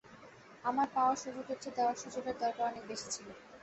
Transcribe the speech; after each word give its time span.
আমার 0.63 0.87
পাওয়ার 0.95 1.17
সুযোগের 1.23 1.57
চেয়ে 1.61 1.75
দেওয়ার 1.77 1.97
সুযোগের 2.03 2.35
দরকার 2.41 2.63
অনেক 2.69 2.83
বেশি 2.89 3.07
ছিল। 3.15 3.27